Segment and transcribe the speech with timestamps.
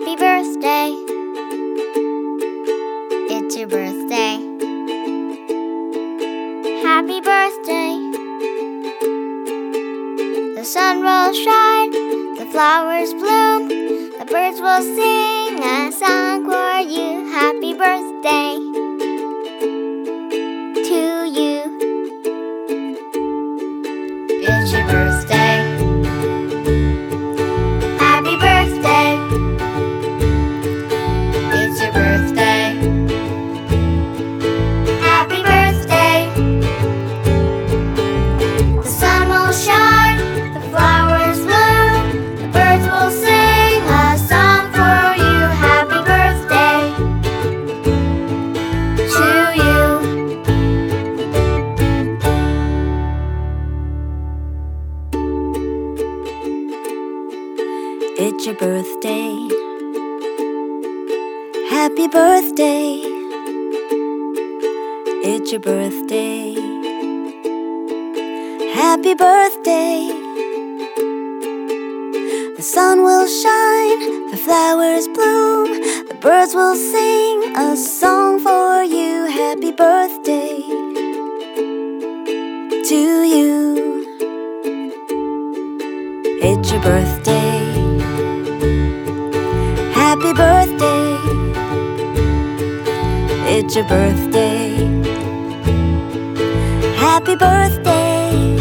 [0.00, 0.94] Happy birthday.
[3.28, 4.40] It's your birthday.
[6.82, 7.98] Happy birthday.
[10.56, 11.90] The sun will shine,
[12.36, 15.19] the flowers bloom, the birds will sing.
[66.10, 66.54] birthday.
[68.74, 70.08] Happy birthday.
[72.56, 75.66] The sun will shine, the flowers bloom,
[76.08, 79.26] the birds will sing a song for you.
[79.26, 80.62] Happy birthday
[82.88, 84.04] to you.
[86.42, 87.60] It's your birthday.
[89.92, 91.18] Happy birthday.
[93.52, 95.19] It's your birthday
[97.40, 98.56] birthday.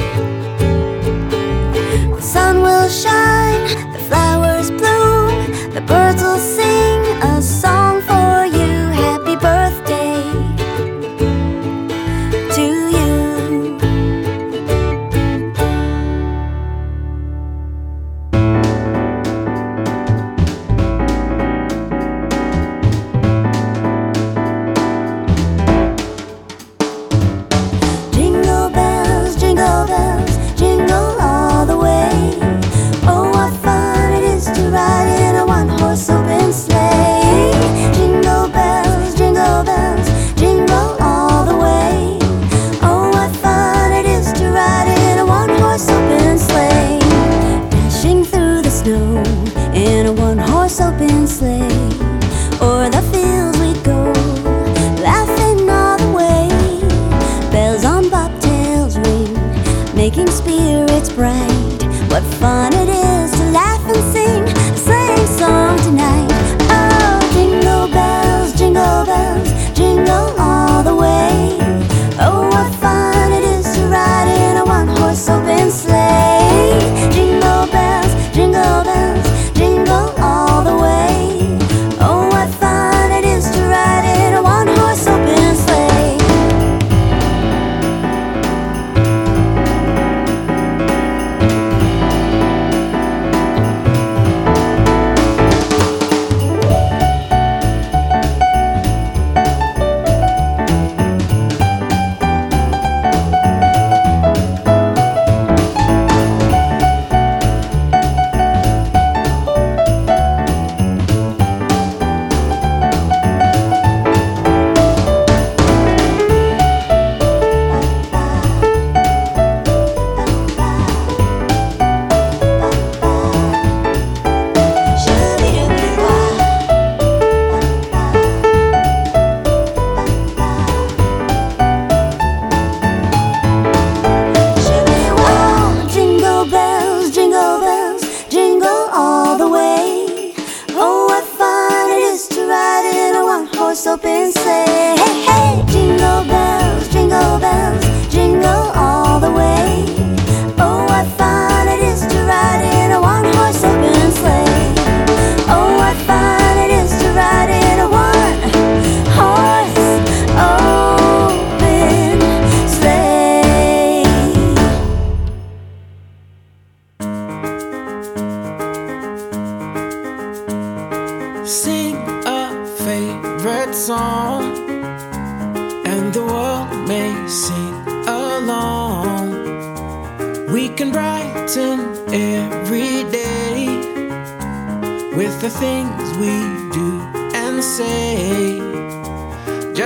[2.16, 3.49] The sun will shine.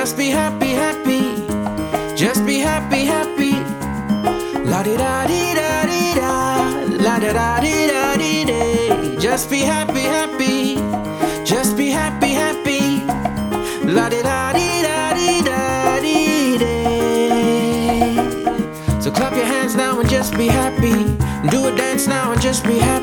[0.03, 1.47] Just be happy, happy.
[2.13, 3.53] Just be happy, happy.
[4.69, 6.59] La di da di da di da.
[7.05, 8.59] La da da di da di da.
[9.17, 10.75] Just be happy, happy.
[11.45, 13.05] Just be happy, happy.
[13.85, 16.73] La di da di da di da di da.
[18.99, 21.15] So clap your hands now and just be happy.
[21.49, 23.02] Do a dance now and just be happy.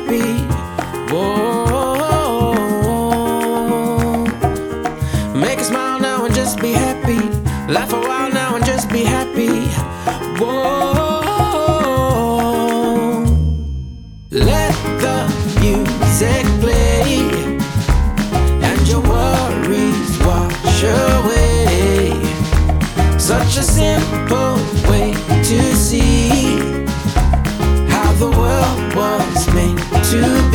[30.11, 30.50] To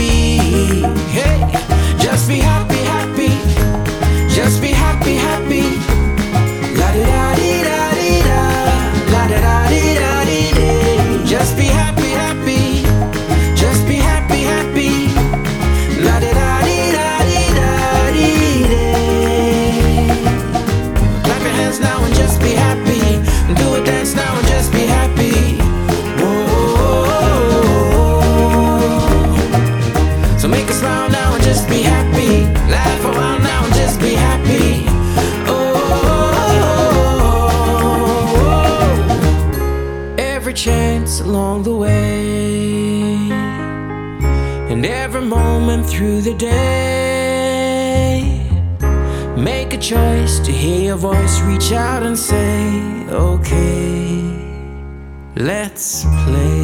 [55.36, 56.56] let's play.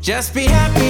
[0.00, 0.89] Just be happy,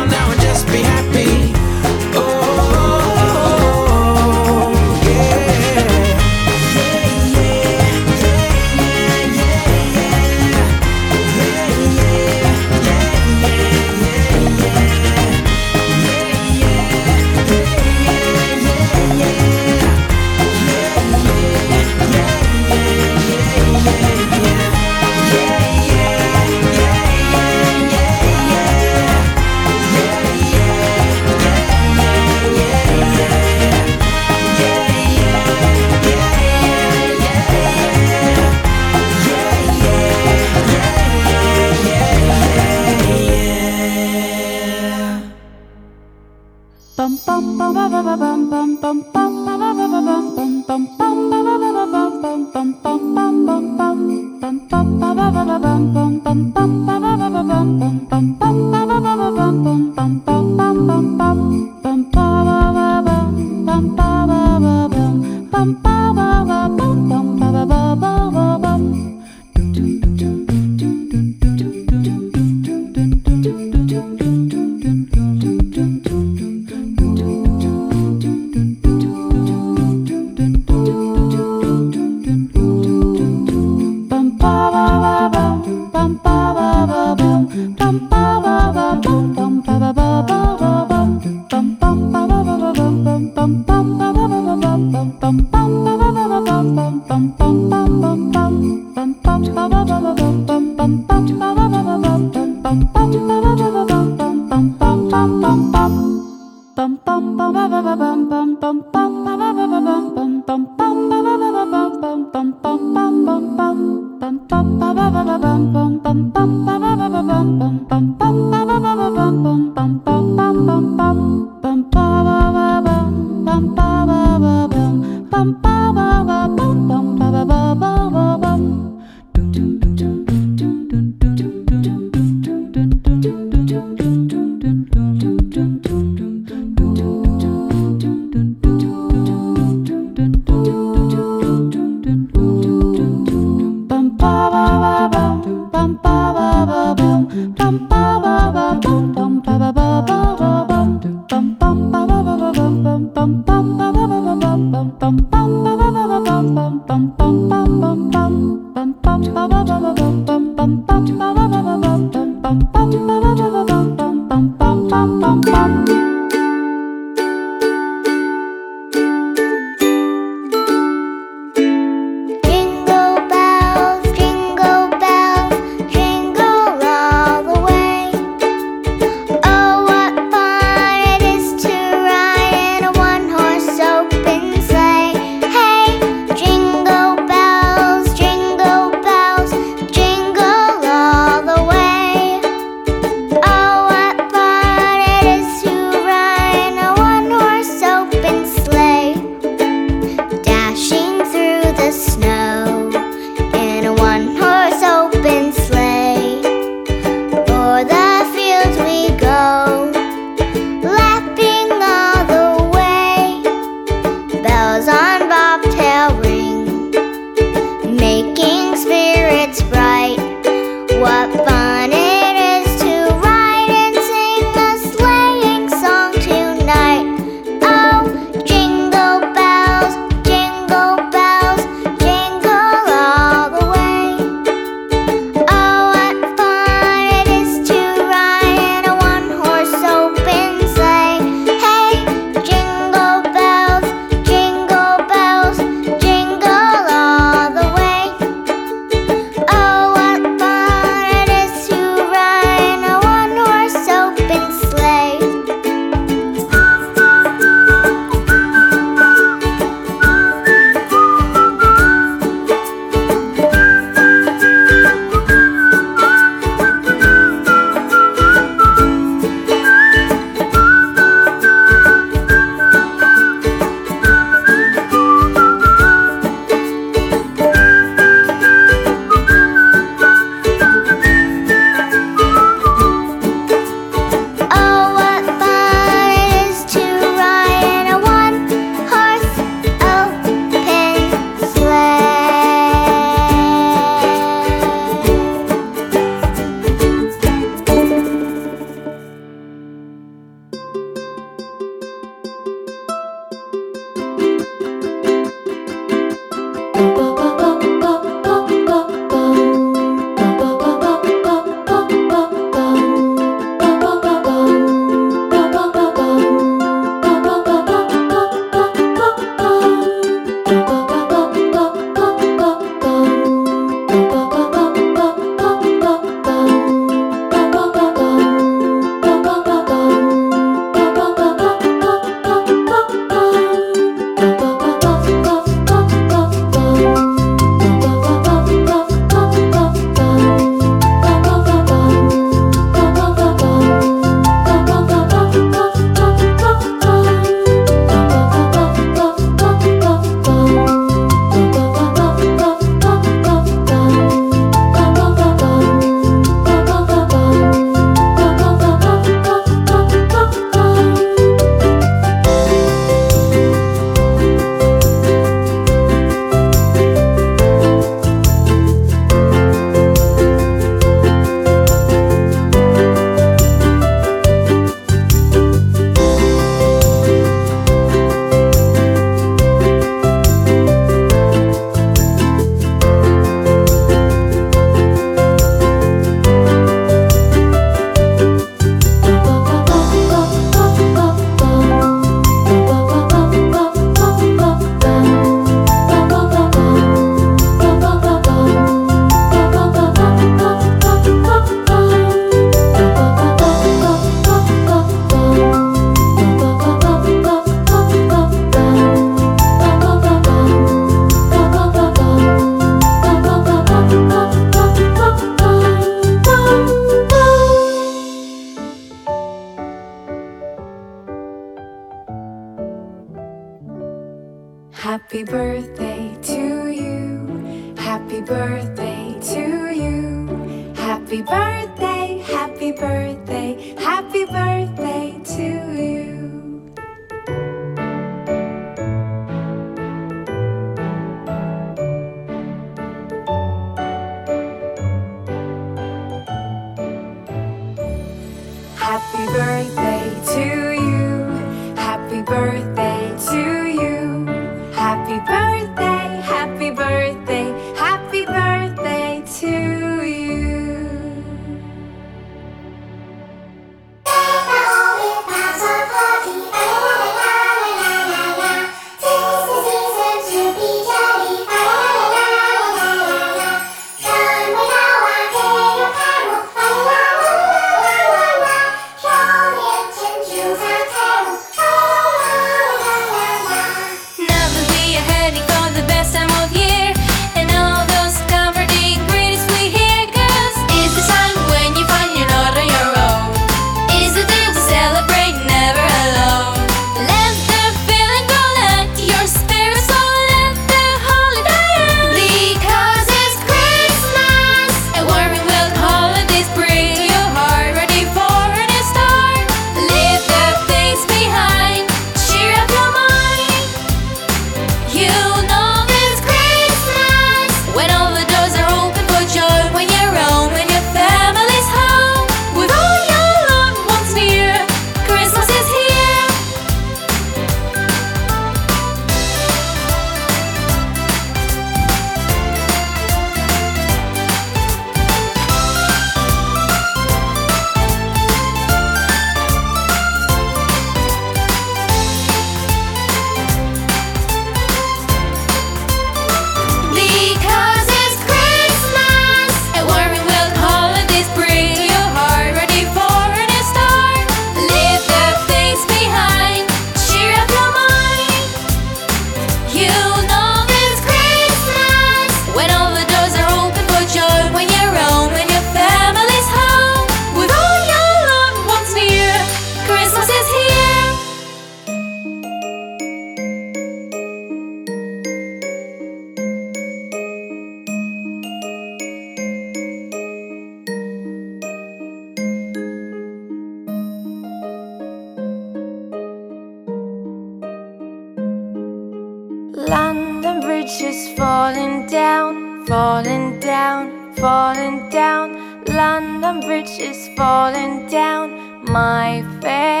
[590.81, 595.83] We're just falling down, falling down, falling down.
[595.85, 600.00] London Bridge is falling down, my fair.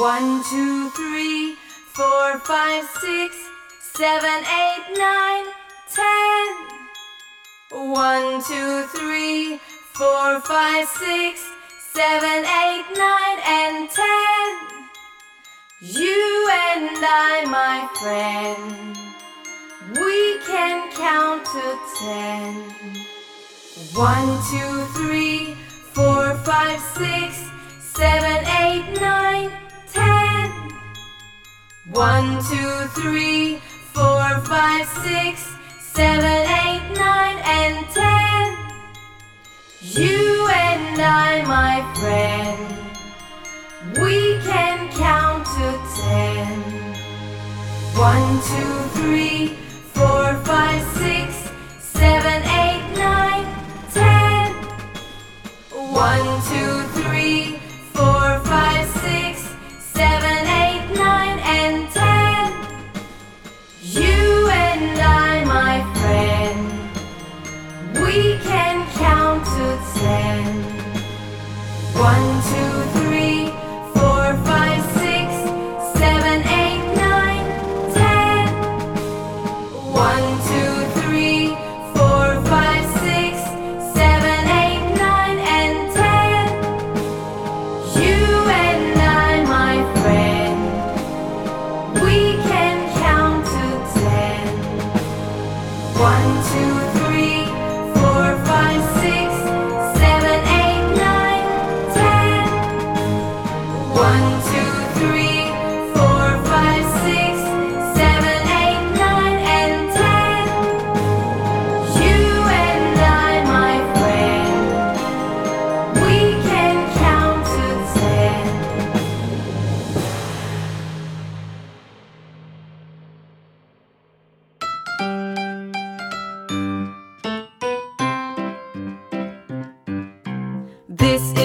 [0.00, 1.56] One, two, three,
[1.92, 3.36] four, five, six,
[3.80, 5.44] seven, eight, nine,
[5.92, 6.46] ten.
[7.92, 9.60] One, two, three,
[9.92, 11.44] four, five, six,
[11.92, 14.88] seven, eight, nine, and ten.
[15.82, 18.96] You and I, my friend,
[20.00, 22.54] we can count to ten.
[23.92, 25.56] One, two, three,
[25.92, 27.44] four, five, six,
[27.80, 29.59] seven, eight, nine.
[31.92, 33.56] One, two, three,
[33.92, 35.44] four, five, six,
[35.80, 38.56] seven, eight, nine, and ten.
[39.80, 42.76] You and I, my friend,
[44.00, 46.60] we can count to ten.
[47.98, 49.56] One, two, three,
[49.92, 51.50] four, five, six,
[51.80, 53.46] seven, eight, nine,
[53.92, 54.52] ten.
[55.72, 56.89] One, two, three,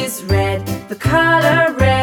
[0.05, 1.94] is red, the color red,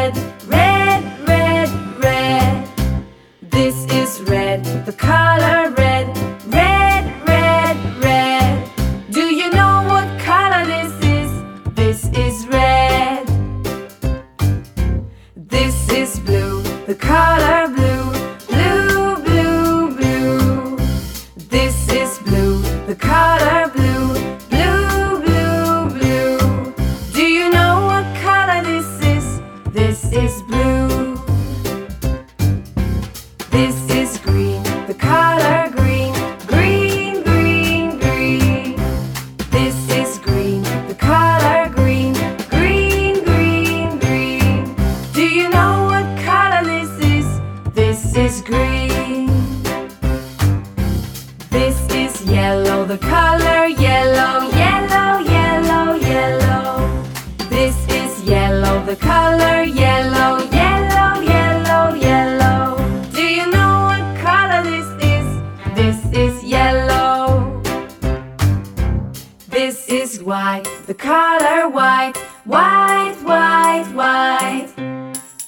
[71.03, 74.69] color white, white, white, white.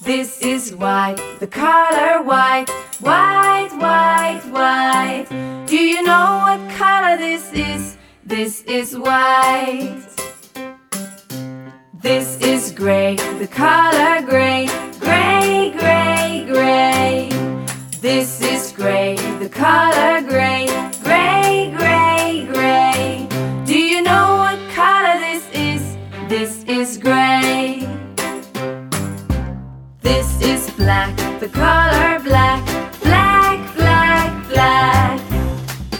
[0.02, 2.68] This is white, the color white,
[3.00, 5.26] white, white, white.
[5.66, 7.96] Do you know what color this is?
[8.22, 10.04] This is white.
[11.94, 14.68] This is gray, the color gray,
[15.00, 17.30] gray, gray, gray.
[18.02, 20.66] This is gray, the color gray,
[21.02, 21.45] gray,
[30.76, 32.64] black, the color black,
[33.00, 35.20] black, black, black.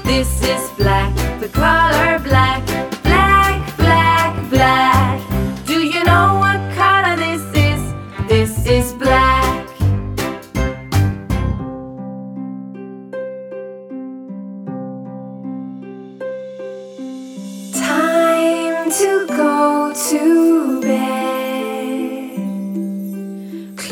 [0.04, 1.95] This is black, the color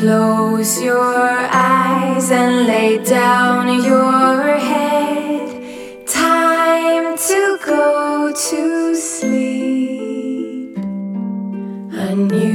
[0.05, 6.05] Close your eyes and lay down your head.
[6.05, 10.77] Time to go to sleep.
[10.77, 12.54] A today.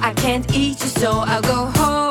[0.00, 2.09] I can't eat you, so I'll go home.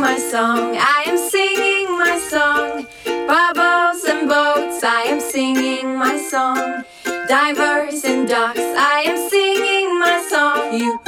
[0.00, 0.76] my song.
[0.78, 2.86] I am singing my song.
[3.04, 6.84] Bubbles and boats, I am singing my song.
[7.28, 10.72] Divers and ducks, I am singing my song.
[10.72, 11.00] You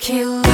[0.00, 0.49] caught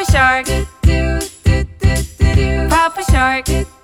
[0.00, 0.46] papa shark.
[2.70, 3.79] Papa shark.